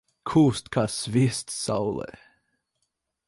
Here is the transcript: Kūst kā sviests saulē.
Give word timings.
Kūst 0.29 0.71
kā 0.75 0.85
sviests 0.93 1.59
saulē. 1.67 2.11